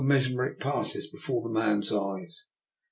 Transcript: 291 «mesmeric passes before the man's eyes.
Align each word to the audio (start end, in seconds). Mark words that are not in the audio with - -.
291 0.01 0.19
«mesmeric 0.25 0.59
passes 0.59 1.11
before 1.11 1.43
the 1.43 1.53
man's 1.53 1.91
eyes. 1.93 2.45